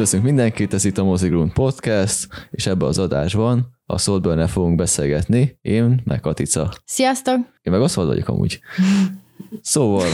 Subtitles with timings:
[0.00, 5.58] Üdvözlünk mindenkit, ez itt a Mozigrund Podcast, és ebbe az adásban a saltburn fogunk beszélgetni.
[5.62, 6.72] Én, meg Katica.
[6.84, 7.36] Sziasztok!
[7.62, 8.60] Én meg Oszvald vagyok amúgy.
[9.62, 10.08] Szóval...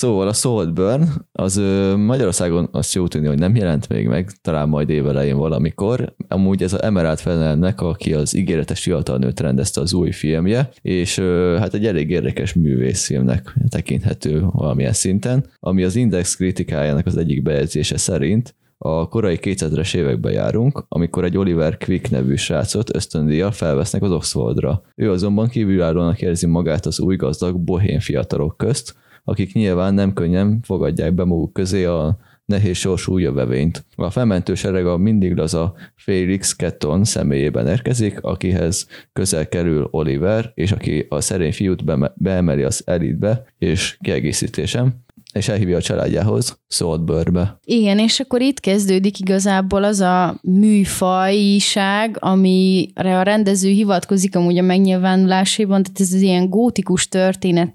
[0.00, 1.56] Szóval a Saltburn, az
[1.96, 6.14] Magyarországon azt jó tudni, hogy nem jelent még meg, talán majd évelején valamikor.
[6.28, 11.18] Amúgy ez a Emerald Fennelnek, aki az ígéretes fiatal nőt rendezte az új filmje, és
[11.58, 17.96] hát egy elég érdekes művészfilmnek tekinthető valamilyen szinten, ami az Index kritikájának az egyik bejegyzése
[17.96, 24.10] szerint a korai 2000-es években járunk, amikor egy Oliver Quick nevű srácot ösztöndíjjal felvesznek az
[24.10, 24.82] Oxfordra.
[24.94, 30.60] Ő azonban kívülállónak érzi magát az új gazdag bohén fiatalok közt, akik nyilván nem könnyen
[30.62, 32.18] fogadják be maguk közé a
[32.50, 33.84] nehéz sorsú jövevényt.
[33.96, 40.52] A felmentő sereg a mindig az a Felix Ketton személyében érkezik, akihez közel kerül Oliver,
[40.54, 44.94] és aki a szerény fiút beemeli az elitbe, és kiegészítésem,
[45.32, 46.58] és elhívja a családjához,
[47.00, 47.58] bőrbe.
[47.64, 54.62] Igen, és akkor itt kezdődik igazából az a műfajság, amire a rendező hivatkozik amúgy a
[54.62, 57.74] megnyilvánulásában, tehát ez az ilyen gótikus történet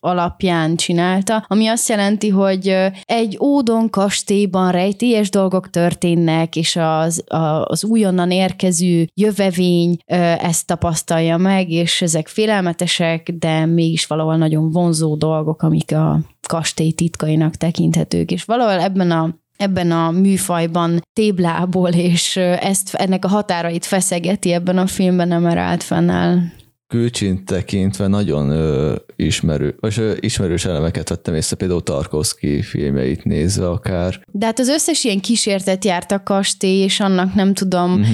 [0.00, 7.24] alapján csinálta, ami azt jelenti, hogy egy ódon kastélyban rejtélyes dolgok történnek, és az,
[7.62, 9.96] az újonnan érkező jövevény
[10.38, 16.20] ezt tapasztalja meg, és ezek félelmetesek, de mégis valahol nagyon vonzó dolgok, amik a
[16.52, 23.28] kastély titkainak tekinthetők, és valahol ebben a ebben a műfajban téblából, és ezt, ennek a
[23.28, 26.52] határait feszegeti ebben a filmben Emerald Fennel
[26.92, 33.68] külcsint tekintve nagyon ö, ismerő, vagy ö, ismerős elemeket vettem észre, például Tarkovsky filmjeit nézve
[33.68, 34.20] akár.
[34.32, 38.04] De hát az összes ilyen kísértet járt a kastély, és annak nem tudom,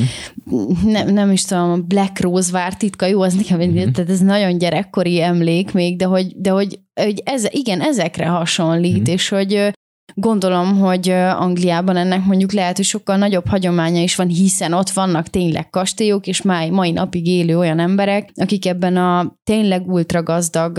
[0.44, 0.82] uh-huh.
[0.84, 3.90] ne, nem is tudom, Black Rose vár titka, jó, az nekem, uh-huh.
[3.90, 8.98] tehát ez nagyon gyerekkori emlék még, de hogy, de hogy, hogy ez, igen, ezekre hasonlít,
[8.98, 9.14] uh-huh.
[9.14, 9.72] és hogy
[10.14, 11.08] Gondolom, hogy
[11.38, 16.26] Angliában ennek mondjuk lehet, hogy sokkal nagyobb hagyománya is van, hiszen ott vannak tényleg kastélyok,
[16.26, 20.78] és mai, mai napig élő olyan emberek, akik ebben a tényleg ultragazdag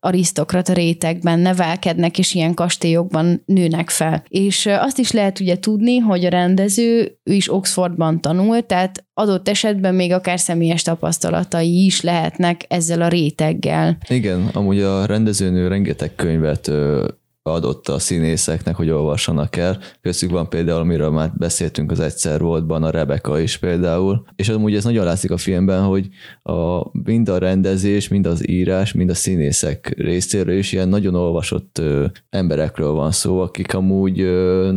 [0.00, 4.24] arisztokrata rétegben nevelkednek, és ilyen kastélyokban nőnek fel.
[4.28, 9.48] És azt is lehet ugye tudni, hogy a rendező, ő is Oxfordban tanult, tehát adott
[9.48, 13.98] esetben még akár személyes tapasztalatai is lehetnek ezzel a réteggel.
[14.08, 16.70] Igen, amúgy a rendezőnő rengeteg könyvet
[17.52, 19.78] adott a színészeknek, hogy olvassanak el.
[20.02, 24.24] Köztük van például, amiről már beszéltünk az egyszer voltban, a Rebeka is például.
[24.36, 26.08] És amúgy ez nagyon látszik a filmben, hogy
[26.42, 31.78] a, mind a rendezés, mind az írás, mind a színészek részéről is ilyen nagyon olvasott
[31.78, 34.72] ö, emberekről van szó, akik amúgy ö,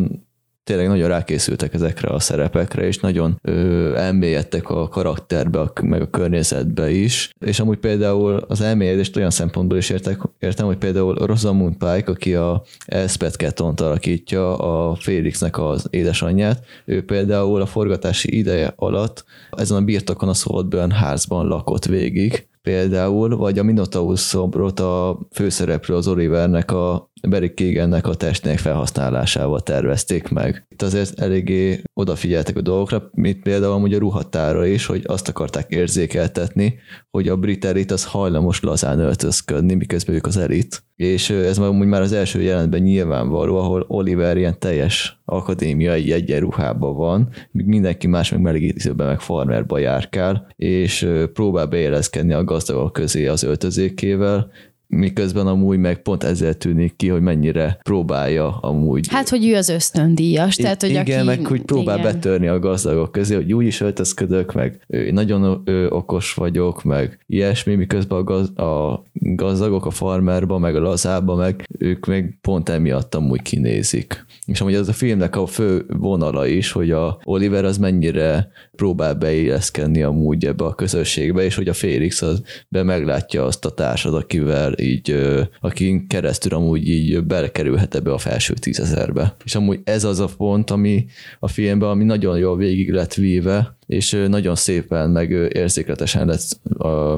[0.64, 6.92] tényleg nagyon rákészültek ezekre a szerepekre, és nagyon ö, elmélyedtek a karakterbe, meg a környezetbe
[6.92, 7.30] is.
[7.40, 12.36] És amúgy például az elmélyedést olyan szempontból is értek, értem, hogy például Rosamund Pike, aki
[12.36, 19.78] a Elspeth Kettont alakítja, a Félixnek az édesanyját, ő például a forgatási ideje alatt ezen
[19.78, 26.08] a birtokon a Saltburn házban lakott végig, például, vagy a Minotaur szobrot a főszereplő az
[26.08, 30.66] Olivernek a Barry Keegannek a testnek felhasználásával tervezték meg.
[30.70, 35.70] Itt azért eléggé odafigyeltek a dolgokra, mint például amúgy a ruhatára is, hogy azt akarták
[35.70, 36.76] érzékeltetni,
[37.12, 40.84] hogy a brit elit az hajlamos lazán öltözködni, miközben ők az elit.
[40.96, 47.30] És ez amúgy már az első jelentben nyilvánvaló, ahol Oliver ilyen teljes akadémiai egyenruhában van,
[47.52, 53.44] míg mindenki más meg melegítőben meg farmerba járkál, és próbál beéleszkedni a gazdagok közé az
[53.44, 54.52] öltözékével,
[54.94, 59.08] miközben amúgy meg pont ezzel tűnik ki, hogy mennyire próbálja amúgy.
[59.10, 60.56] Hát, hogy ő az ösztöndíjas.
[60.56, 62.12] Tehát, hogy igen, aki, meg hogy próbál igen.
[62.12, 64.80] betörni a gazdagok közé, hogy úgy is öltözködök, meg
[65.12, 70.80] nagyon ö, okos vagyok, meg ilyesmi, miközben a, gaz, a gazdagok a farmerba, meg a
[70.80, 74.26] lazába, meg ők még pont emiatt amúgy kinézik.
[74.46, 79.14] És amúgy ez a filmnek a fő vonala is, hogy a Oliver az mennyire próbál
[79.14, 84.14] beilleszkedni amúgy ebbe a közösségbe, és hogy a Félix az be meglátja azt a társad,
[84.14, 85.16] akivel így,
[85.60, 89.36] akin keresztül amúgy így belekerülhet ebbe a felső tízezerbe.
[89.44, 91.06] És amúgy ez az a pont, ami
[91.40, 96.60] a filmben, ami nagyon jól végig lett víve, és nagyon szépen, meg érzékletesen lett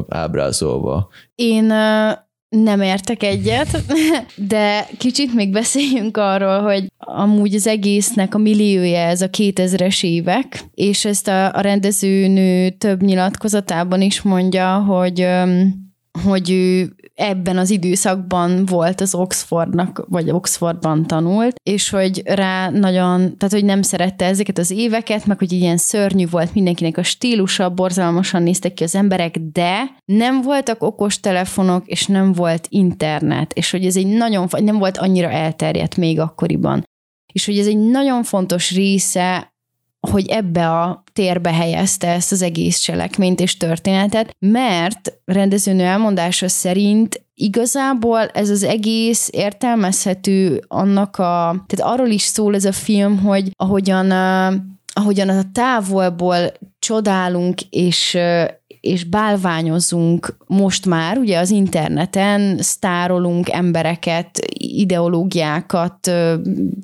[0.10, 1.10] ábrázolva.
[1.36, 1.74] Én
[2.50, 3.84] nem értek egyet,
[4.36, 10.60] de kicsit még beszéljünk arról, hogy amúgy az egésznek a milliója ez a 2000-es évek,
[10.74, 15.28] és ezt a, a rendezőnő több nyilatkozatában is mondja, hogy
[16.24, 23.38] hogy ő ebben az időszakban volt az Oxfordnak, vagy Oxfordban tanult, és hogy rá nagyon,
[23.38, 27.70] tehát hogy nem szerette ezeket az éveket, meg hogy ilyen szörnyű volt mindenkinek a stílusa,
[27.70, 33.72] borzalmasan néztek ki az emberek, de nem voltak okos telefonok, és nem volt internet, és
[33.72, 36.84] hogy ez egy nagyon, nem volt annyira elterjedt még akkoriban.
[37.34, 39.54] És hogy ez egy nagyon fontos része
[40.10, 47.26] hogy ebbe a térbe helyezte ezt az egész cselekményt és történetet, mert rendezőnő elmondása szerint
[47.34, 53.52] igazából ez az egész értelmezhető annak a, tehát arról is szól ez a film, hogy
[53.56, 54.12] ahogyan,
[54.94, 58.18] ahogyan a távolból csodálunk és
[58.86, 66.12] és bálványozunk most már, ugye az interneten sztárolunk embereket, ideológiákat,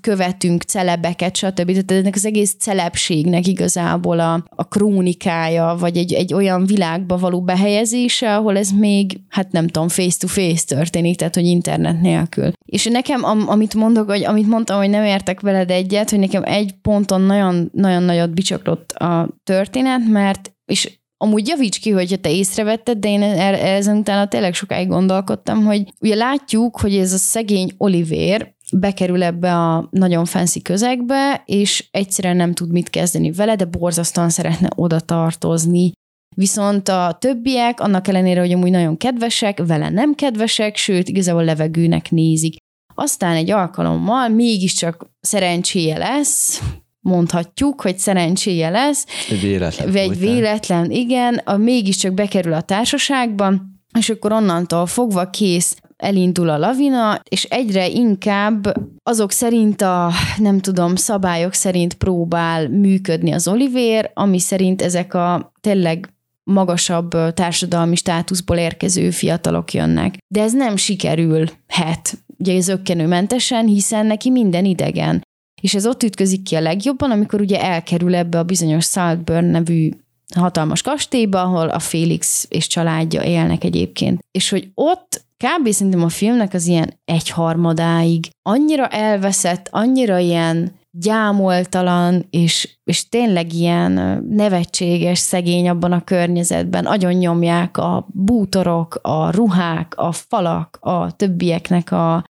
[0.01, 1.65] követünk celebeket, stb.
[1.65, 7.42] Tehát ennek az egész celebségnek igazából a, a krónikája, vagy egy, egy olyan világba való
[7.42, 12.51] behelyezése, ahol ez még, hát nem tudom, face-to-face történik, tehát hogy internet nélkül.
[12.65, 16.44] És nekem, am, amit mondok, hogy amit mondtam, hogy nem értek veled egyet, hogy nekem
[16.45, 22.32] egy ponton nagyon, nagyon nagyot bicsaklott a történet, mert és Amúgy javíts ki, hogyha te
[22.32, 27.18] észrevetted, de én er-, ezen utána tényleg sokáig gondolkodtam, hogy ugye látjuk, hogy ez a
[27.18, 33.56] szegény Oliver bekerül ebbe a nagyon fancy közegbe, és egyszerűen nem tud mit kezdeni vele,
[33.56, 35.92] de borzasztóan szeretne oda tartozni.
[36.36, 42.12] Viszont a többiek, annak ellenére, hogy amúgy nagyon kedvesek, vele nem kedvesek, sőt, igazából levegőnek
[42.12, 42.56] nézik.
[42.96, 46.62] Aztán egy alkalommal mégiscsak szerencséje lesz,
[47.01, 49.06] mondhatjuk, hogy szerencséje lesz.
[49.30, 49.92] Egy véletlen.
[49.92, 53.53] Vagy véletlen, igen, a mégiscsak bekerül a társaságba,
[53.98, 60.59] és akkor onnantól fogva kész elindul a lavina, és egyre inkább azok szerint a, nem
[60.59, 66.13] tudom, szabályok szerint próbál működni az Oliver, ami szerint ezek a tényleg
[66.44, 70.18] magasabb társadalmi státuszból érkező fiatalok jönnek.
[70.27, 75.21] De ez nem sikerülhet, ugye zöggenőmentesen, hiszen neki minden idegen.
[75.62, 79.92] És ez ott ütközik ki a legjobban, amikor ugye elkerül ebbe a bizonyos Saltburn nevű
[80.36, 84.19] hatalmas kastélyba, ahol a Félix és családja élnek egyébként.
[84.31, 85.69] És hogy ott kb.
[85.69, 94.24] szerintem a filmnek az ilyen egyharmadáig annyira elveszett, annyira ilyen gyámoltalan, és, és tényleg ilyen
[94.30, 96.86] nevetséges, szegény abban a környezetben.
[96.86, 102.24] Agyon nyomják a bútorok, a ruhák, a falak, a többieknek a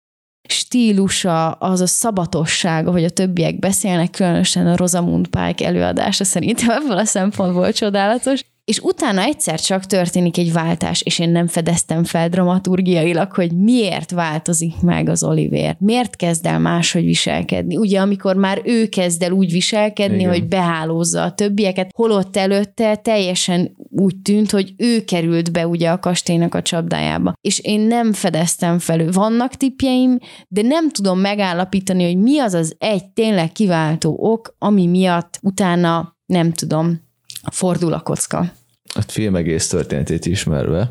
[0.52, 6.98] stílusa, az a szabatossága, hogy a többiek beszélnek, különösen a Rosamund Pike előadása szerintem ebből
[6.98, 12.28] a szempontból csodálatos, és utána egyszer csak történik egy váltás, és én nem fedeztem fel
[12.28, 17.76] dramaturgiailag, hogy miért változik meg az Oliver, miért kezd el máshogy viselkedni.
[17.76, 20.30] Ugye, amikor már ő kezd el úgy viselkedni, Igen.
[20.30, 25.98] hogy behálózza a többieket, holott előtte teljesen úgy tűnt, hogy ő került be ugye a
[25.98, 27.32] kastélynak a csapdájába.
[27.40, 30.18] És én nem fedeztem fel, vannak tipjeim,
[30.48, 36.16] de nem tudom megállapítani, hogy mi az az egy tényleg kiváltó ok, ami miatt utána
[36.26, 37.10] nem tudom,
[37.50, 38.52] fordul a kocka.
[38.94, 40.90] A film egész történetét ismerve,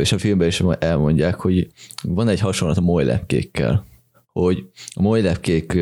[0.00, 1.66] és a filmben is elmondják, hogy
[2.02, 3.84] van egy hasonlat a molylepkékkel,
[4.32, 4.64] hogy
[4.94, 5.78] a molylepkék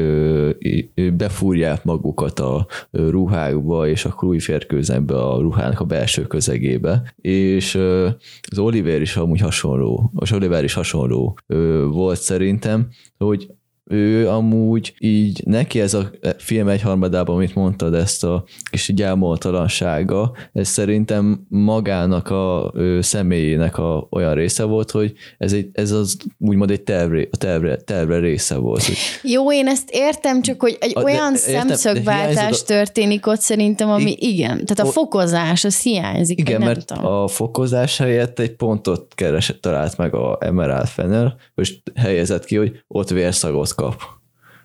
[1.17, 7.75] befúrják magukat a ruhákba, és akkor úgy férkőznek be a ruhának a belső közegébe, és
[8.51, 11.39] az Oliver is amúgy hasonló, az Oliver is hasonló
[11.91, 13.51] volt szerintem, hogy
[13.89, 20.69] ő amúgy így, neki ez a film egyharmadában, amit mondtad, ezt a kis gyámoltalansága, ez
[20.69, 26.71] szerintem magának a ő, személyének a, olyan része volt, hogy ez, egy, ez az úgymond
[26.71, 28.85] egy tervre, a tervre, tervre része volt.
[28.85, 28.97] Hogy...
[29.33, 32.65] Jó, én ezt értem, csak hogy egy a, olyan de, szemszögváltás a...
[32.65, 34.17] történik ott szerintem, ami I...
[34.33, 36.39] igen, tehát a fokozás, az hiányzik.
[36.39, 37.07] Igen, mert tudom.
[37.07, 42.83] a fokozás helyett egy pontot keresett, talált meg a Emerald Fennel, és helyezett ki, hogy
[42.89, 44.03] ott vérszagot kap.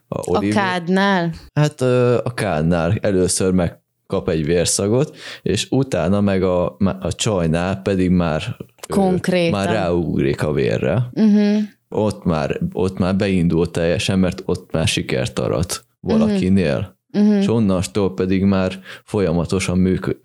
[0.08, 0.58] A, Oliver.
[0.58, 1.34] a kádnál?
[1.54, 1.82] Hát
[2.24, 8.56] a kádnál először meg kap egy vérszagot, és utána meg a, a csajnál pedig már
[8.88, 9.60] Konkrétan.
[9.60, 11.10] már ráugrik a vérre.
[11.12, 11.62] Uh-huh.
[11.90, 16.78] Ott, már, ott már beindult teljesen, mert ott már sikert arat valakinél.
[16.78, 17.38] Uh-huh uh-huh.
[17.38, 20.18] és onnastól pedig már folyamatosan műk,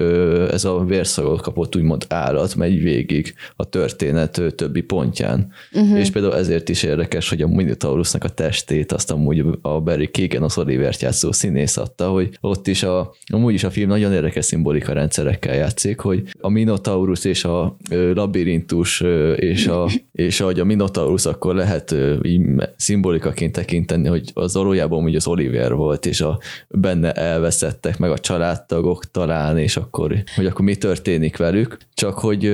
[0.50, 5.52] ez a vérszagot kapott úgymond állat megy végig a történet többi pontján.
[5.72, 5.98] Uh-huh.
[5.98, 10.42] És például ezért is érdekes, hogy a Minotaurusnak a testét azt amúgy a Barry Keegan
[10.42, 14.44] az Olivert játszó színész adta, hogy ott is a, amúgy is a film nagyon érdekes
[14.44, 17.76] szimbolika rendszerekkel játszik, hogy a Minotaurus és a
[18.14, 19.00] labirintus
[19.36, 25.14] és a, és ahogy a Minotaurus akkor lehet így szimbolikaként tekinteni, hogy az valójában úgy
[25.14, 26.38] az Oliver volt, és a
[26.80, 31.78] benne elveszettek, meg a családtagok talán, és akkor, hogy akkor mi történik velük.
[31.94, 32.44] Csak hogy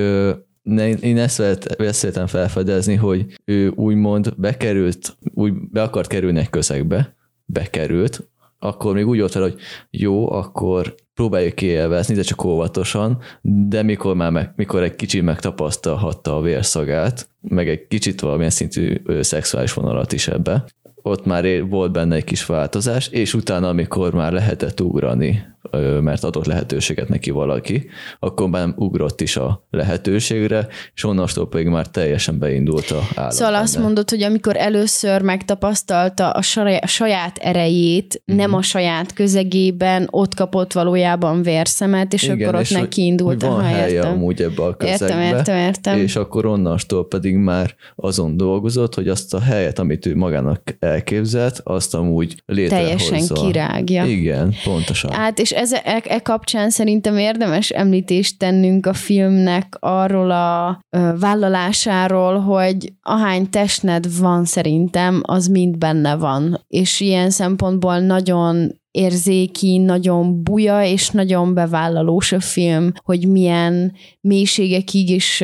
[1.01, 7.15] én ezt beszéltem felfedezni, hogy ő úgymond bekerült, úgy be akart kerülni egy közegbe,
[7.45, 8.29] bekerült,
[8.59, 9.55] akkor még úgy volt fel, hogy
[9.89, 16.37] jó, akkor próbáljuk kielvezni, de csak óvatosan, de mikor már meg, mikor egy kicsit megtapasztalhatta
[16.37, 20.65] a vérszagát, meg egy kicsit valamilyen szintű szexuális vonalat is ebbe,
[21.07, 25.55] ott már volt benne egy kis változás, és utána, amikor már lehetett ugrani,
[26.01, 31.87] mert adott lehetőséget neki valaki, akkor már ugrott is a lehetőségre, és onnastól pedig már
[31.87, 33.31] teljesen beindult a állat.
[33.31, 33.63] Szóval benne.
[33.63, 36.41] azt mondod, hogy amikor először megtapasztalta a
[36.87, 38.41] saját erejét, mm-hmm.
[38.41, 43.41] nem a saját közegében, ott kapott valójában vérszemet, és Igen, akkor ott és neki indult
[43.43, 45.97] hogy van helye amúgy ebbe a közegbe, értem, értem, értem.
[45.97, 51.61] és akkor onnastól pedig már azon dolgozott, hogy azt a helyet, amit ő magának elképzelt,
[51.63, 53.09] azt amúgy létrehozza.
[53.09, 54.05] Teljesen kirágja.
[54.05, 55.11] Igen, pontosan.
[55.11, 61.11] Hát, és ez, e, e kapcsán szerintem érdemes említést tennünk a filmnek arról a ö,
[61.19, 66.63] vállalásáról, hogy ahány testned van szerintem, az mind benne van.
[66.67, 75.09] És ilyen szempontból nagyon érzéki, nagyon buja és nagyon bevállalós a film, hogy milyen mélységekig
[75.09, 75.43] és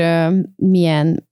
[0.55, 1.29] milyen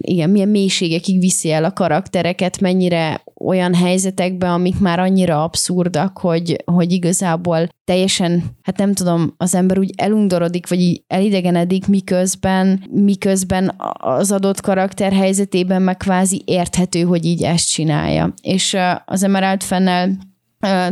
[0.00, 6.62] igen, milyen mélységekig viszi el a karaktereket, mennyire olyan helyzetekbe, amik már annyira abszurdak, hogy,
[6.64, 13.74] hogy igazából teljesen, hát nem tudom, az ember úgy elundorodik, vagy így elidegenedik, miközben, miközben
[13.98, 18.34] az adott karakter helyzetében meg kvázi érthető, hogy így ezt csinálja.
[18.42, 20.16] És az Emerald Fennel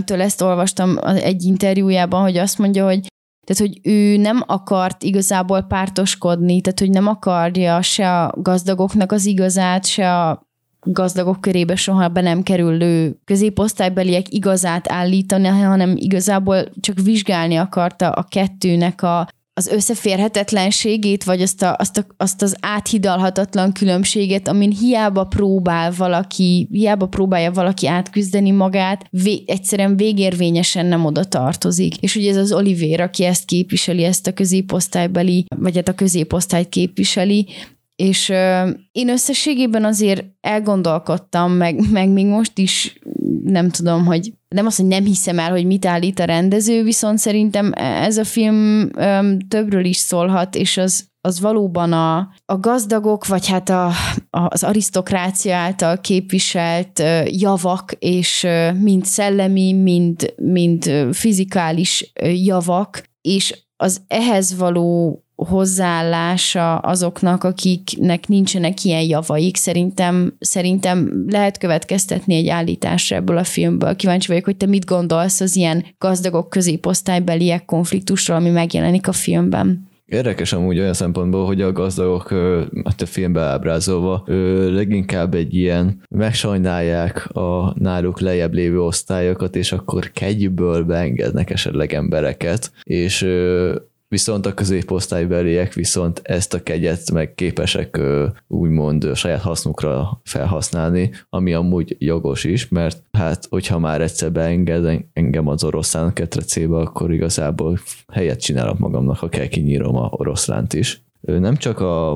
[0.04, 3.00] től ezt olvastam egy interjújában, hogy azt mondja, hogy
[3.44, 9.26] tehát, hogy ő nem akart igazából pártoskodni, tehát, hogy nem akarja se a gazdagoknak az
[9.26, 10.46] igazát, se a
[10.80, 18.22] gazdagok körébe soha be nem kerülő középosztálybeliek igazát állítani, hanem igazából csak vizsgálni akarta a
[18.28, 25.25] kettőnek a az összeférhetetlenségét, vagy azt, a, azt, a, azt az áthidalhatatlan különbséget, amin hiába
[25.25, 31.97] próbál valaki, hiába próbálja valaki átküzdeni magát, vé, egyszerűen végérvényesen nem oda tartozik.
[31.97, 36.68] És ugye ez az Oliver, aki ezt képviseli, ezt a középosztálybeli, vagy hát a középosztályt
[36.68, 37.49] képviseli,
[37.97, 42.99] és uh, én összességében azért elgondolkodtam, meg, meg még most is
[43.44, 47.18] nem tudom, hogy nem azt, hogy nem hiszem el, hogy mit állít a rendező, viszont
[47.18, 53.26] szerintem ez a film um, többről is szólhat, és az, az valóban a, a gazdagok,
[53.26, 53.90] vagy hát a,
[54.30, 63.02] az arisztokrácia által képviselt uh, javak, és uh, mind szellemi, mind, mind fizikális uh, javak,
[63.20, 69.56] és az ehhez való hozzáállása azoknak, akiknek nincsenek ilyen javaik.
[69.56, 73.96] Szerintem, szerintem lehet következtetni egy állításra ebből a filmből.
[73.96, 79.90] Kíváncsi vagyok, hogy te mit gondolsz az ilyen gazdagok középosztálybeliek konfliktusról, ami megjelenik a filmben.
[80.06, 82.28] Érdekes amúgy olyan szempontból, hogy a gazdagok
[82.84, 84.25] hát a filmbe ábrázolva
[84.70, 92.72] leginkább egy ilyen megsajnálják a náluk lejjebb lévő osztályokat, és akkor kegyből beengednek esetleg embereket,
[92.82, 93.26] és
[94.12, 98.00] viszont a középosztálybeliek viszont ezt a kegyet meg képesek
[98.49, 105.49] úgymond saját hasznukra felhasználni, ami amúgy jogos is, mert hát hogyha már egyszer beenged engem
[105.49, 107.78] az oroszlán ketrecébe, akkor igazából
[108.12, 111.02] helyet csinálok magamnak, ha kell kinyírom a oroszlánt is.
[111.21, 112.12] Nem csak a,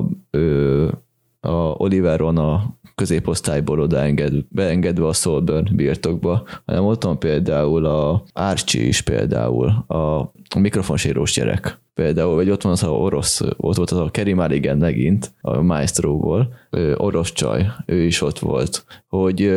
[1.39, 8.23] a Oliver van a középosztályból odaenged, beengedve a Soulburn birtokba, hanem ott van például a
[8.33, 10.19] Archie is például, a,
[10.55, 14.33] a mikrofonsérós gyerek például, vagy ott van az a orosz, ott volt az a Kerry
[14.33, 16.53] Mulligan megint, a Maestro-ból,
[16.95, 19.53] orosz csaj, ő is ott volt, hogy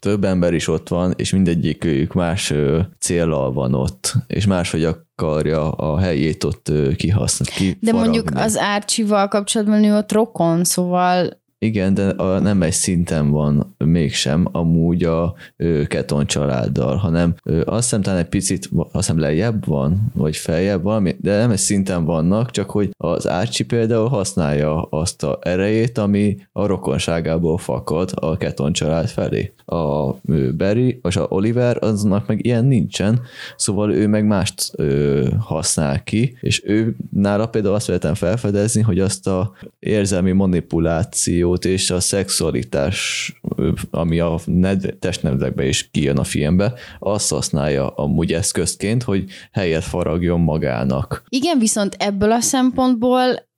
[0.00, 2.54] több ember is ott van, és mindegyik ők más
[2.98, 7.76] célral van ott, és máshogy akarja a helyét ott kihasználni.
[7.80, 13.30] De mondjuk az Árcsival kapcsolatban ő ott rokon, szóval igen, de a, nem egy szinten
[13.30, 18.92] van mégsem amúgy a ö, Keton családdal, hanem ö, azt hiszem talán egy picit, azt
[18.92, 23.64] hiszem lejjebb van, vagy feljebb valami, de nem egy szinten vannak, csak hogy az Ácsi
[23.64, 29.52] például használja azt a erejét, ami a rokonságából fakad a Keton család felé.
[29.64, 30.14] A
[30.56, 33.20] Barry, és a Oliver, aznak meg ilyen nincsen,
[33.56, 39.00] szóval ő meg mást ö, használ ki, és ő nála például azt vettem felfedezni, hogy
[39.00, 43.32] azt a érzelmi manipuláció emóciót és a szexualitás,
[43.90, 44.40] ami a
[44.98, 51.22] testnemzekbe is kijön a filmbe, azt használja amúgy eszközként, hogy helyet faragjon magának.
[51.28, 53.48] Igen, viszont ebből a szempontból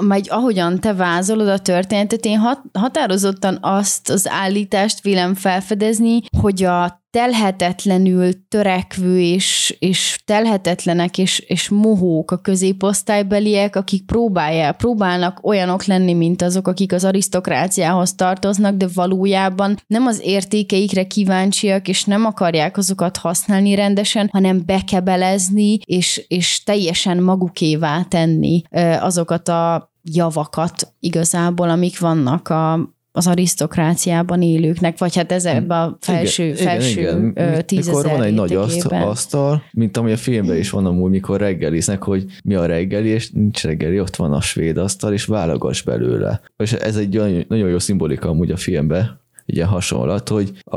[0.00, 6.64] majd ahogyan te vázolod a történetet, én hat, határozottan azt az állítást vélem felfedezni, hogy
[6.64, 15.84] a telhetetlenül törekvő és, és telhetetlenek és, és mohók a középosztálybeliek, akik próbálják, próbálnak olyanok
[15.84, 22.24] lenni, mint azok, akik az arisztokráciához tartoznak, de valójában nem az értékeikre kíváncsiak, és nem
[22.24, 28.62] akarják azokat használni rendesen, hanem bekebelezni, és, és teljesen magukévá tenni
[29.00, 36.44] azokat a javakat igazából, amik vannak a, az arisztokráciában élőknek, vagy hát ezekben a felső,
[36.44, 37.66] igen, felső igen, igen.
[37.66, 38.54] tízezer Mikor van egy nagy
[38.90, 43.30] asztal, mint ami a filmben is van amúgy, mikor reggeliznek, hogy mi a reggeli, és
[43.30, 46.40] nincs reggeli, ott van a svéd asztal, és válogass belőle.
[46.56, 47.14] És ez egy
[47.48, 50.76] nagyon jó szimbolika amúgy a filmben, ilyen hasonlat, hogy a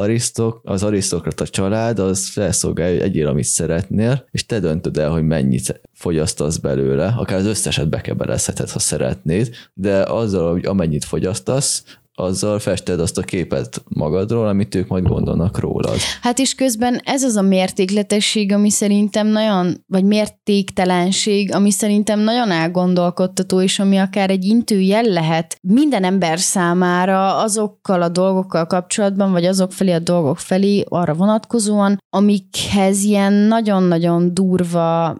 [0.00, 5.22] arisztok, az arisztokrata család az felszolgálja, hogy egyél, amit szeretnél, és te döntöd el, hogy
[5.22, 12.58] mennyit fogyasztasz belőle, akár az összeset bekebelezheted, ha szeretnéd, de azzal, hogy amennyit fogyasztasz, azzal
[12.58, 15.96] fested azt a képet magadról, amit ők majd gondolnak rólad.
[16.20, 22.50] Hát és közben ez az a mértékletesség, ami szerintem nagyon, vagy mértéktelenség, ami szerintem nagyon
[22.50, 29.32] elgondolkodtató, és ami akár egy intő jel lehet minden ember számára azokkal a dolgokkal kapcsolatban,
[29.32, 35.16] vagy azok felé a dolgok felé arra vonatkozóan, amikhez ilyen nagyon-nagyon durva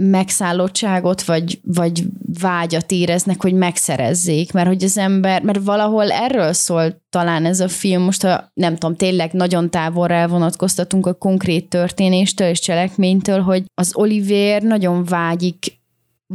[0.00, 2.04] megszállottságot, vagy, vagy
[2.40, 7.68] vágyat éreznek, hogy megszerezzék, mert hogy az ember, mert valahol erről szól talán ez a
[7.68, 13.64] film, most ha nem tudom, tényleg nagyon távolra elvonatkoztatunk a konkrét történéstől és cselekménytől, hogy
[13.74, 15.77] az Oliver nagyon vágyik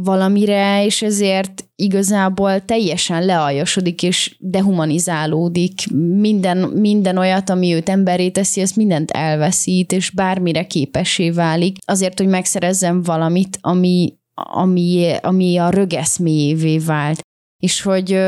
[0.00, 5.90] valamire, és ezért igazából teljesen lealjasodik és dehumanizálódik.
[6.16, 11.76] Minden, minden olyat, ami őt emberé teszi, az mindent elveszít, és bármire képessé válik.
[11.84, 17.20] Azért, hogy megszerezzem valamit, ami, ami, ami a rögeszméjévé vált.
[17.62, 18.20] És hogy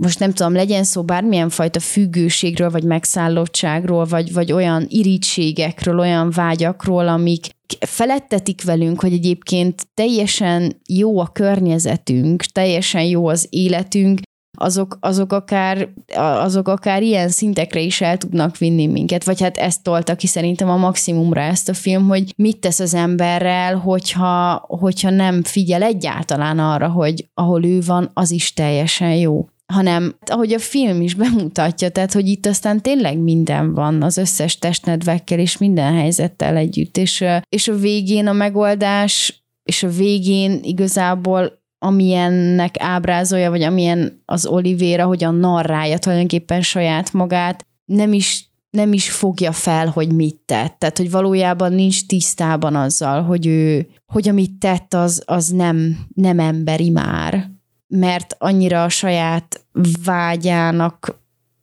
[0.00, 6.30] most nem tudom, legyen szó bármilyen fajta függőségről, vagy megszállottságról, vagy, vagy olyan irítségekről, olyan
[6.30, 7.46] vágyakról, amik
[7.80, 14.20] felettetik velünk, hogy egyébként teljesen jó a környezetünk, teljesen jó az életünk,
[14.58, 19.82] azok, azok, akár, azok akár ilyen szintekre is el tudnak vinni minket, vagy hát ezt
[19.82, 25.10] tolta ki szerintem a maximumra ezt a film, hogy mit tesz az emberrel, hogyha, hogyha
[25.10, 30.58] nem figyel egyáltalán arra, hogy ahol ő van, az is teljesen jó hanem ahogy a
[30.58, 35.94] film is bemutatja, tehát hogy itt aztán tényleg minden van az összes testnedvekkel és minden
[35.94, 43.62] helyzettel együtt, és, és a végén a megoldás, és a végén igazából amilyennek ábrázolja, vagy
[43.62, 50.12] amilyen az Olivéra, hogyan narrálja tulajdonképpen saját magát, nem is nem is fogja fel, hogy
[50.12, 50.78] mit tett.
[50.78, 56.38] Tehát, hogy valójában nincs tisztában azzal, hogy ő, hogy amit tett, az, az nem, nem
[56.38, 57.50] emberi már
[57.94, 59.64] mert annyira a saját
[60.04, 61.20] vágyának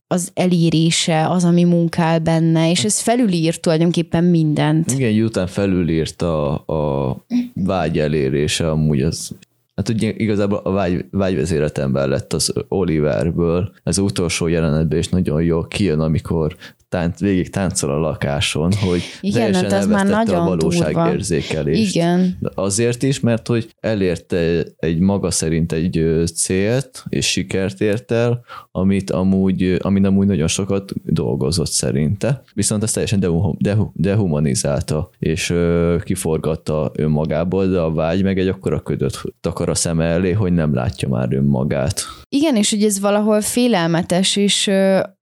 [0.07, 4.91] az elérése az, ami munkál benne, és ez felülír tulajdonképpen mindent.
[4.91, 7.17] Igen, után felülírt a, a
[7.53, 9.31] vágy elérése, amúgy az
[9.75, 13.71] Hát ugye igazából a vágy, vágyvezéretember lett az Oliverből.
[13.83, 16.55] Ez utolsó jelenetben is nagyon jó kijön, amikor
[16.89, 21.95] tánc, végig táncol a lakáson, hogy Igen, hát ez már nagyon a valóságérzékelést.
[21.95, 22.37] Igen.
[22.55, 29.11] Azért is, mert hogy elérte egy maga szerint egy célt, és sikert ért el, amit
[29.11, 32.43] amúgy, amin amúgy nagyon sokat dolgozott szerinte.
[32.53, 33.19] Viszont ezt teljesen
[33.93, 35.53] dehumanizálta, és
[36.03, 40.73] kiforgatta önmagából, de a vágy meg egy akkora ködöt takar a szem elé, hogy nem
[40.73, 42.01] látja már önmagát.
[42.29, 44.71] Igen, és hogy ez valahol félelmetes, és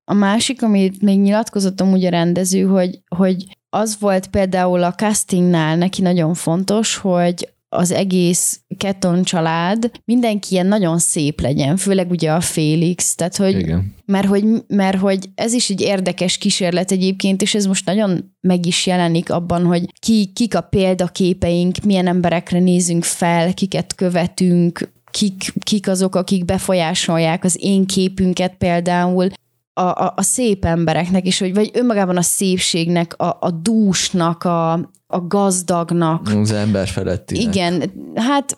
[0.09, 5.77] a másik, amit még nyilatkozott amúgy a rendező, hogy, hogy az volt például a castingnál
[5.77, 12.31] neki nagyon fontos, hogy az egész Keton család, mindenki ilyen nagyon szép legyen, főleg ugye
[12.31, 13.95] a Félix, tehát hogy, Igen.
[14.05, 18.65] Mert, hogy, mert hogy ez is egy érdekes kísérlet egyébként, és ez most nagyon meg
[18.65, 25.53] is jelenik abban, hogy ki, kik a példaképeink, milyen emberekre nézünk fel, kiket követünk, kik,
[25.63, 29.29] kik azok, akik befolyásolják az én képünket például,
[29.77, 34.71] a, a, a szép embereknek is, hogy, vagy önmagában a szépségnek, a, a dúsnak, a,
[35.07, 36.27] a gazdagnak.
[36.27, 37.41] Az ember feletti.
[37.41, 37.83] Igen,
[38.15, 38.57] hát,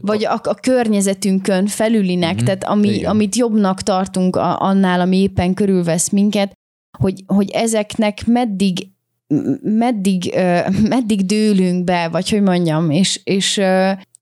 [0.00, 2.44] vagy a, a környezetünkön felülinek, mm-hmm.
[2.44, 6.52] tehát ami, amit jobbnak tartunk a, annál, ami éppen körülvesz minket,
[6.98, 8.88] hogy, hogy ezeknek meddig
[9.62, 10.34] meddig,
[10.88, 13.60] meddig dőlünk be, vagy hogy mondjam, és, és,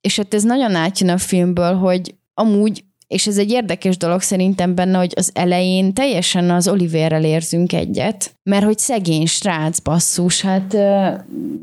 [0.01, 4.75] és hát ez nagyon átjön a filmből, hogy amúgy és ez egy érdekes dolog szerintem
[4.75, 10.73] benne, hogy az elején teljesen az Oliverrel érzünk egyet, mert hogy szegény srác basszus, hát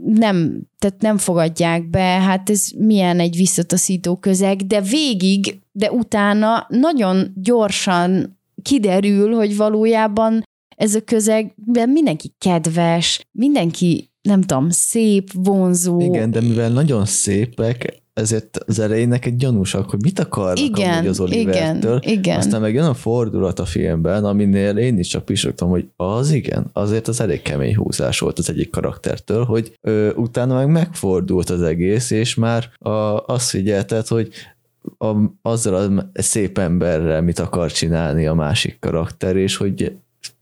[0.06, 6.66] nem, tehát nem fogadják be, hát ez milyen egy visszataszító közeg, de végig, de utána
[6.70, 10.44] nagyon gyorsan kiderül, hogy valójában
[10.76, 11.54] ez a közeg,
[11.86, 16.00] mindenki kedves, mindenki nem tudom, szép, vonzó.
[16.02, 21.20] Igen, de mivel nagyon szépek, ezért az elejének egy gyanúsak, hogy mit akarnak igen, az
[21.20, 22.00] Olivertől.
[22.02, 22.38] Igen, igen.
[22.38, 26.70] Aztán meg jön a fordulat a filmben, aminél én is csak pisogtam, hogy az igen,
[26.74, 31.62] azért az elég kemény húzás volt az egyik karaktertől, hogy ö, utána meg megfordult az
[31.62, 34.30] egész, és már a, azt figyelted, hogy
[34.98, 39.96] a, azzal a szép emberrel mit akar csinálni a másik karakter, és hogy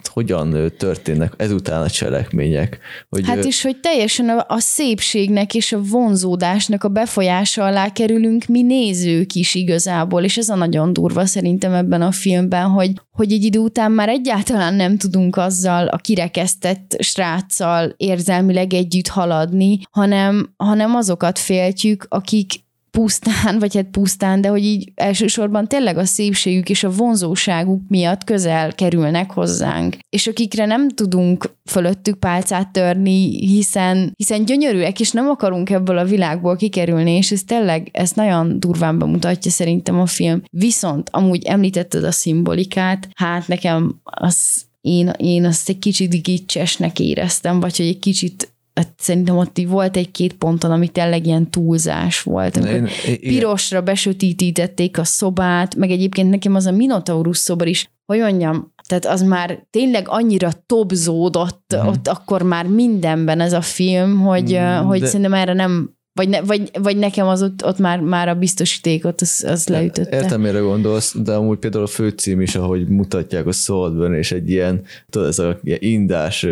[0.08, 2.80] hogyan történnek ezután a cselekmények.
[3.10, 8.46] Hogy hát is, hogy teljesen a, a szépségnek és a vonzódásnak a befolyása alá kerülünk
[8.46, 13.32] mi nézők is igazából, és ez a nagyon durva szerintem ebben a filmben, hogy, hogy
[13.32, 20.54] egy idő után már egyáltalán nem tudunk azzal a kirekesztett sráccal érzelmileg együtt haladni, hanem,
[20.58, 22.52] hanem azokat féltjük, akik
[22.92, 28.24] pusztán, vagy hát pusztán, de hogy így elsősorban tényleg a szépségük és a vonzóságuk miatt
[28.24, 29.98] közel kerülnek hozzánk.
[30.10, 36.06] És akikre nem tudunk fölöttük pálcát törni, hiszen, hiszen gyönyörűek, és nem akarunk ebből a
[36.06, 40.42] világból kikerülni, és ez tényleg, ezt nagyon durván bemutatja szerintem a film.
[40.52, 47.60] Viszont amúgy említetted a szimbolikát, hát nekem az én, én azt egy kicsit gicsesnek éreztem,
[47.60, 52.58] vagy hogy egy kicsit hát szerintem ott volt egy-két ponton, ami tényleg ilyen túlzás volt.
[52.58, 52.88] Én,
[53.20, 59.06] pirosra besötítítették a szobát, meg egyébként nekem az a Minotaurus szoba is, hogy mondjam, tehát
[59.06, 61.88] az már tényleg annyira tobzódott mm.
[61.88, 65.06] ott akkor már mindenben ez a film, hogy, mm, hogy de...
[65.06, 69.22] szerintem erre nem vagy, ne, vagy, vagy nekem az ott, ott már, már a biztosítékot
[69.22, 70.16] az, az leütötte.
[70.16, 74.50] Értem, mire gondolsz, de amúgy például a főcím is, ahogy mutatják a Saltburn, és egy
[74.50, 76.48] ilyen, tudod, ez a ilyen indás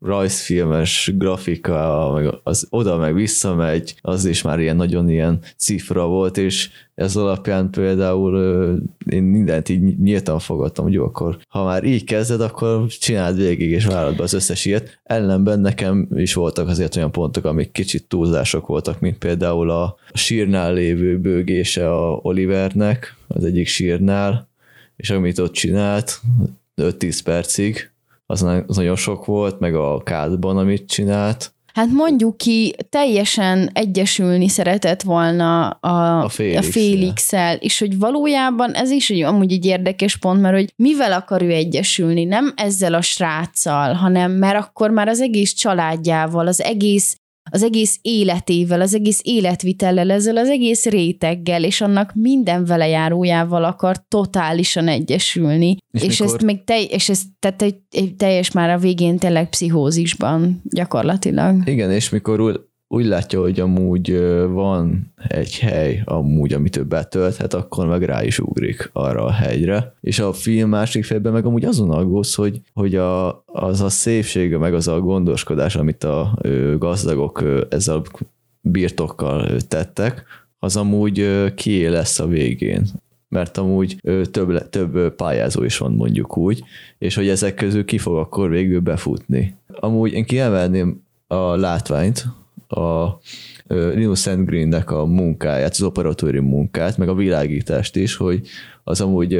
[0.00, 6.38] rajzfilmes grafika, meg az oda meg visszamegy, az is már ilyen nagyon ilyen cifra volt,
[6.38, 8.36] és ez alapján például
[9.06, 13.70] én mindent így nyíltan fogadtam, hogy jó, akkor ha már így kezded, akkor csináld végig,
[13.70, 15.00] és várad be az összes ilyet.
[15.02, 20.72] Ellenben nekem is voltak azért olyan pontok, amik kicsit túlzások voltak, mint például a sírnál
[20.72, 24.48] lévő bőgése a Olivernek, az egyik sírnál,
[24.96, 26.20] és amit ott csinált,
[26.76, 27.90] 5-10 percig,
[28.26, 34.48] az, az nagyon sok volt, meg a kádban, amit csinált, Hát mondjuk ki, teljesen egyesülni
[34.48, 40.16] szeretett volna a, a, Félix, a és hogy valójában ez is egy, amúgy egy érdekes
[40.16, 45.08] pont, mert hogy mivel akar ő egyesülni, nem ezzel a sráccal, hanem mert akkor már
[45.08, 47.16] az egész családjával, az egész
[47.50, 53.96] az egész életével, az egész életvitellel, ezzel az egész réteggel, és annak minden velejárójával akar
[54.08, 55.76] totálisan egyesülni.
[55.90, 56.34] És, és mikor...
[56.34, 61.68] ezt még te, és ez tehát egy, egy teljes már a végén tényleg pszichózisban gyakorlatilag.
[61.68, 67.86] Igen, és mikor úgy látja, hogy amúgy van egy hely, amúgy, amit ő betölthet, akkor
[67.86, 69.94] meg rá is ugrik arra a hegyre.
[70.00, 74.58] És a film másik félben meg amúgy azon aggódsz, hogy, hogy a, az a szépsége,
[74.58, 76.38] meg az a gondoskodás, amit a
[76.78, 78.02] gazdagok ezzel a
[78.60, 80.24] birtokkal tettek,
[80.58, 82.86] az amúgy kié lesz a végén
[83.28, 83.96] mert amúgy
[84.30, 86.62] több, több pályázó is van mondjuk úgy,
[86.98, 89.56] és hogy ezek közül ki fog akkor végül befutni.
[89.66, 92.26] Amúgy én kiemelném a látványt,
[92.72, 93.20] a
[93.66, 98.46] Linus Sandgreennek a munkáját, az operatóri munkát, meg a világítást is, hogy
[98.84, 99.34] az amúgy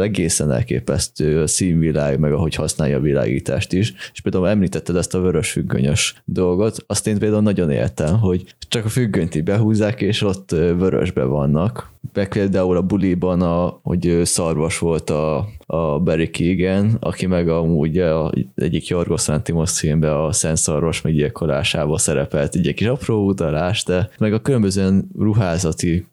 [0.00, 3.94] egészen elképesztő színvilág, meg ahogy használja a világítást is.
[4.12, 8.84] És például említetted ezt a vörös függönyös dolgot, azt én például nagyon éltem, hogy csak
[8.84, 11.94] a függönyt így behúzzák, és ott vörösbe vannak.
[12.12, 18.32] Például a buliban, a, hogy szarvas volt a, a Barry Keegan, aki meg amúgy a,
[18.54, 24.32] egyik Jorgos Lantimos filmben a Szent Szarvas meggyilkolásával szerepelt egy kis apró utalás, de meg
[24.32, 26.06] a különböző ruházati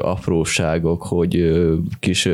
[0.00, 1.50] apróságok, hogy
[2.00, 2.28] kis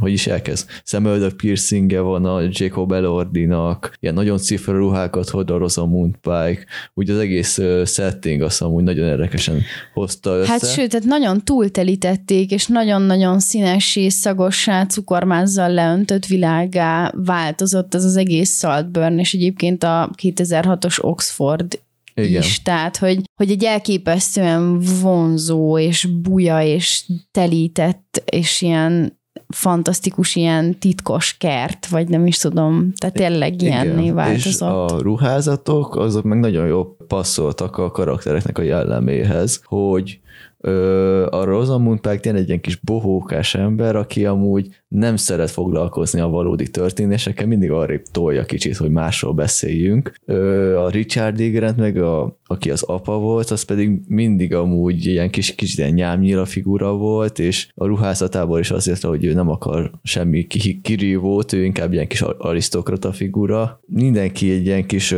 [0.00, 0.68] hogy is elkezd.
[0.84, 7.10] Szemöldök piercingje van a Jacob Elordinak, ilyen nagyon cifra ruhákat hord a Rosamund Pike, úgy
[7.10, 9.60] az egész setting azt amúgy nagyon érdekesen
[9.94, 10.50] hozta össze.
[10.50, 18.04] Hát sőt, tehát nagyon túltelítették, és nagyon-nagyon színes és szagossá, cukormázzal leöntött világá változott ez
[18.04, 21.80] az egész Saltburn, és egyébként a 2006-os Oxford
[22.14, 22.42] igen.
[22.42, 30.78] is, tehát hogy, hogy egy elképesztően vonzó és buja és telített és ilyen fantasztikus ilyen
[30.78, 34.88] titkos kert, vagy nem is tudom, tehát tényleg ilyenné változott.
[34.88, 40.20] És a ruházatok, azok meg nagyon jól passzoltak a karaktereknek a jelleméhez, hogy
[40.64, 46.20] Ö, a Rosamund Pike tényleg egy ilyen kis bohókás ember, aki amúgy nem szeret foglalkozni
[46.20, 50.12] a valódi történésekkel, mindig arrébb tolja kicsit, hogy másról beszéljünk.
[50.24, 55.30] Ö, a Richard Egrant meg, a, aki az apa volt, az pedig mindig amúgy ilyen
[55.30, 59.90] kis, kicsit ilyen nyámnyira figura volt, és a ruházatából is azért, hogy ő nem akar
[60.02, 60.46] semmi
[60.82, 63.80] kirívót, ő inkább ilyen kis arisztokrata figura.
[63.86, 65.14] Mindenki egy ilyen kis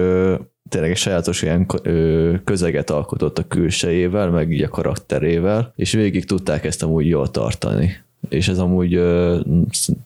[0.69, 1.67] tényleg egy sajátos ilyen
[2.45, 7.97] közeget alkotott a külsejével, meg így a karakterével, és végig tudták ezt amúgy jól tartani.
[8.29, 9.01] És ez amúgy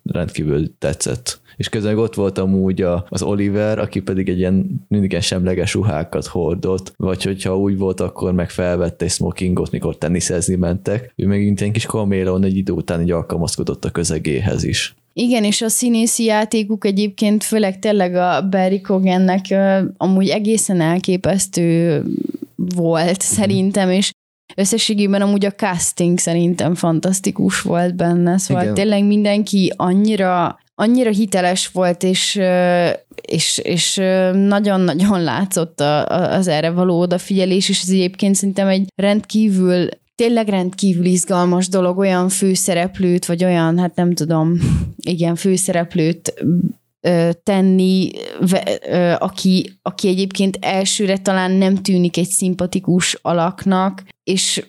[0.05, 1.41] rendkívül tetszett.
[1.59, 6.93] és közben ott volt amúgy az Oliver, aki pedig egy ilyen mindig semleges ruhákat hordott,
[6.97, 11.13] vagy hogyha úgy volt, akkor meg felvette egy smokingot, mikor teniszezni mentek.
[11.17, 14.95] Ő meg ilyen kis kaméleon egy idő után így alkalmazkodott a közegéhez is.
[15.21, 19.45] Igen, és a színészi játékuk egyébként főleg tényleg a Barry Cogannek
[19.97, 22.03] amúgy egészen elképesztő
[22.55, 24.11] volt szerintem, és
[24.57, 28.75] összességében amúgy a casting szerintem fantasztikus volt benne, szóval Igen.
[28.75, 32.41] tényleg mindenki annyira annyira hiteles volt, és,
[33.23, 33.95] és, és
[34.33, 41.69] nagyon-nagyon látszott az erre való odafigyelés, és ez egyébként szerintem egy rendkívül tényleg rendkívül izgalmas
[41.69, 44.59] dolog olyan főszereplőt, vagy olyan, hát nem tudom,
[44.97, 46.35] igen, főszereplőt
[47.43, 48.11] tenni,
[49.19, 54.67] aki, aki egyébként elsőre talán nem tűnik egy szimpatikus alaknak, és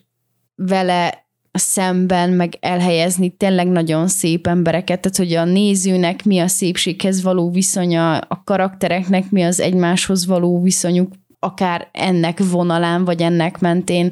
[0.56, 7.22] vele szemben meg elhelyezni tényleg nagyon szép embereket, tehát hogy a nézőnek mi a szépséghez
[7.22, 14.10] való viszonya, a karaktereknek mi az egymáshoz való viszonyuk, akár ennek vonalán, vagy ennek mentén.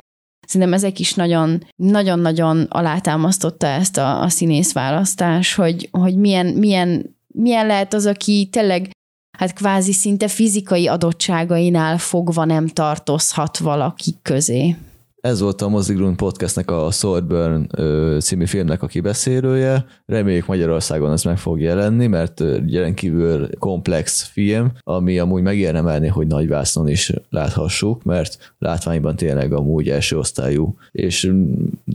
[0.47, 7.65] Szerintem ezek is nagyon, nagyon-nagyon alátámasztotta ezt a, a színészválasztás, hogy, hogy milyen, milyen milyen
[7.65, 8.89] lehet az, aki tényleg
[9.38, 14.75] hát kvázi szinte fizikai adottságainál fogva nem tartozhat valaki közé.
[15.27, 17.69] Ez volt a Mozigrund podcastnek a Swordburn
[18.19, 19.85] című filmnek a kibeszélője.
[20.05, 26.47] Reméljük Magyarországon ez meg fog jelenni, mert rendkívül komplex film, ami amúgy megérdemelni, hogy nagy
[26.47, 31.31] vászon is láthassuk, mert látványban tényleg amúgy első osztályú, és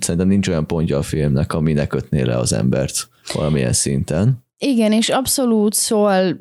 [0.01, 4.45] szerintem nincs olyan pontja a filmnek, ami ne kötné le az embert valamilyen szinten.
[4.59, 6.37] Igen, és abszolút szól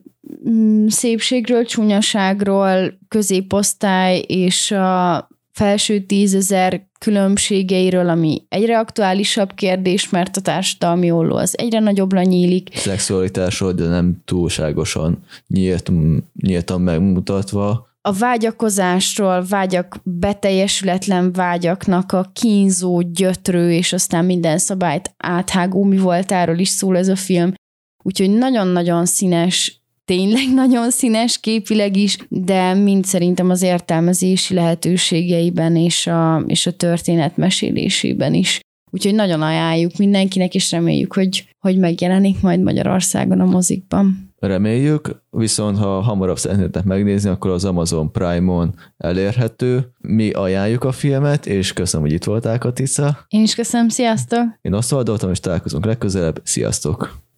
[0.88, 5.30] szépségről, csúnyaságról, középosztály és a
[5.62, 12.69] felső tízezer különbségeiről, ami egyre aktuálisabb kérdés, mert a társadalmi olló az egyre nagyobbra nyílik.
[12.76, 15.91] Szexualitásról, de nem túlságosan nyílt,
[16.41, 17.89] nyíltan megmutatva.
[18.02, 26.58] A vágyakozásról, vágyak beteljesületlen vágyaknak a kínzó, gyötrő, és aztán minden szabályt áthágó mi voltáról
[26.58, 27.54] is szól ez a film.
[28.04, 29.81] Úgyhogy nagyon-nagyon színes,
[30.12, 36.71] tényleg nagyon színes képileg is, de mind szerintem az értelmezési lehetőségeiben és a, és a
[36.71, 38.60] történet mesélésében is.
[38.93, 44.34] Úgyhogy nagyon ajánljuk mindenkinek, és reméljük, hogy, hogy megjelenik majd Magyarországon a mozikban.
[44.39, 49.91] Reméljük, viszont ha hamarabb szeretnétek megnézni, akkor az Amazon Prime-on elérhető.
[50.00, 53.26] Mi ajánljuk a filmet, és köszönöm, hogy itt voltál, Katica.
[53.28, 54.43] Én is köszönöm, sziasztok!
[54.62, 56.41] Én azt oldottam, és találkozunk legközelebb.
[56.43, 57.30] Sziasztok!